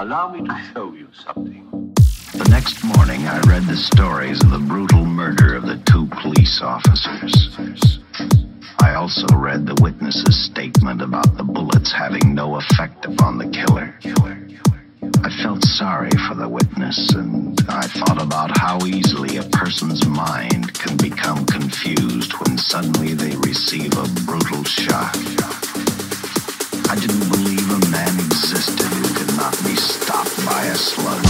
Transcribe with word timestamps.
Allow 0.00 0.28
me 0.28 0.46
to 0.46 0.62
show 0.72 0.92
you 0.92 1.08
something. 1.12 1.92
The 2.32 2.46
next 2.48 2.84
morning, 2.84 3.26
I 3.26 3.40
read 3.50 3.64
the 3.64 3.76
stories 3.76 4.40
of 4.44 4.50
the 4.50 4.60
brutal 4.60 5.04
murder 5.04 5.56
of 5.56 5.64
the 5.64 5.82
two 5.90 6.06
police 6.22 6.62
officers. 6.62 7.98
I 8.78 8.94
also 8.94 9.26
read 9.34 9.66
the 9.66 9.74
witness's 9.82 10.38
statement 10.44 11.02
about 11.02 11.36
the 11.36 11.42
bullets 11.42 11.90
having 11.90 12.32
no 12.32 12.58
effect 12.58 13.06
upon 13.06 13.38
the 13.38 13.48
killer. 13.48 13.98
I 15.24 15.42
felt 15.42 15.64
sorry 15.64 16.12
for 16.28 16.36
the 16.36 16.48
witness, 16.48 17.12
and 17.14 17.60
I 17.68 17.82
thought 17.88 18.22
about 18.22 18.56
how 18.56 18.78
easily 18.86 19.38
a 19.38 19.42
person's 19.42 20.06
mind 20.06 20.74
can 20.74 20.96
become 20.96 21.44
confused 21.44 22.34
when 22.34 22.56
suddenly 22.56 23.14
they 23.14 23.34
receive 23.38 23.92
a 23.98 24.06
brutal 24.24 24.62
shock. 24.62 25.16
I 26.86 26.94
didn't 26.94 27.28
believe 27.30 27.68
a 27.68 27.90
man 27.90 28.14
existed. 28.20 28.87
Tesla. 30.78 31.27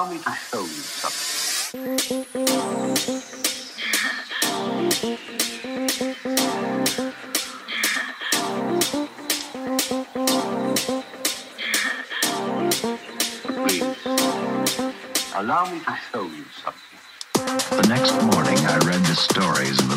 allow 0.00 0.10
me 0.10 0.18
to 0.18 0.32
show 0.32 0.60
you 0.62 0.66
something. 0.66 2.00
Please, 13.62 14.06
allow 15.34 15.64
me 15.70 15.80
to 15.80 15.98
show 16.10 16.22
you 16.22 16.44
something. 16.62 16.80
The 17.34 17.86
next 17.88 18.14
morning, 18.22 18.58
I 18.66 18.78
read 18.86 19.04
the 19.04 19.14
stories 19.14 19.89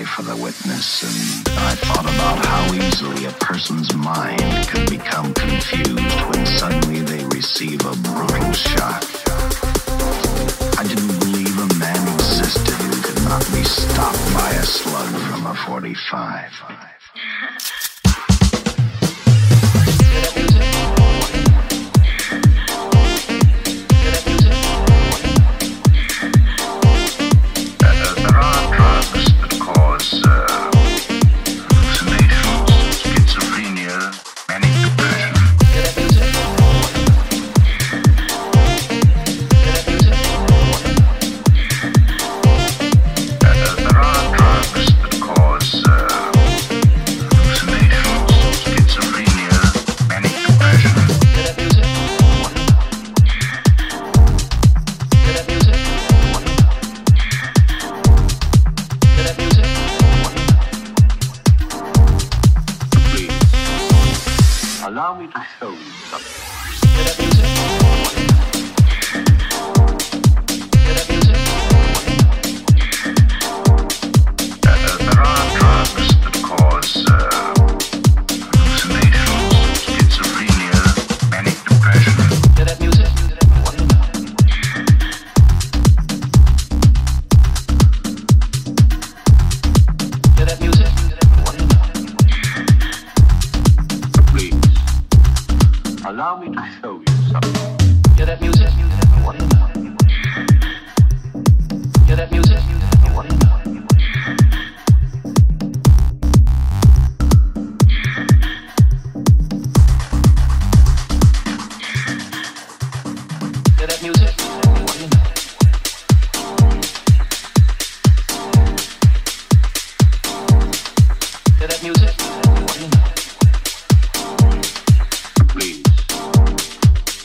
pray 0.00 0.06
for 0.06 0.22
the 0.22 0.36
witness, 0.36 1.02
and 1.02 1.48
I 1.58 1.74
thought 1.74 2.04
about 2.04 2.44
how 2.46 2.74
easily 2.74 3.26
a 3.26 3.32
person's 3.32 3.94
mind 3.94 4.40
can 4.68 4.86
become 4.88 5.34
confused 5.34 6.20
when 6.30 6.46
suddenly 6.46 7.00
they 7.00 7.24
receive 7.26 7.80
a 7.84 7.94
brutal 7.96 8.52
shock. 8.52 9.04
I 10.78 10.84
didn't 10.86 11.18
believe 11.18 11.56
a 11.58 11.74
man 11.78 12.14
existed 12.14 12.74
who 12.74 13.02
could 13.02 13.22
not 13.24 13.44
be 13.52 13.64
stopped 13.64 14.34
by 14.34 14.50
a 14.50 14.64
slug 14.64 15.12
from 15.28 15.46
a 15.46 15.54
45. 15.54 16.89
Allow 64.90 65.20
me 65.20 65.28
to 65.28 65.46
show 65.60 65.70
you. 65.70 65.89
allow 96.30 96.40
me 96.40 96.54
to 96.54 96.62
show 96.80 97.00
you 97.00 97.06
something. 97.28 98.14
Hear 98.16 98.26
that 98.26 98.40
music? 98.40 98.68
Hear 102.06 102.16
that 102.16 102.30
music? 102.30 102.69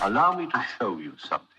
Allow 0.06 0.38
me 0.38 0.46
to 0.52 0.66
show 0.78 1.00
you 1.00 1.14
something. 1.18 1.55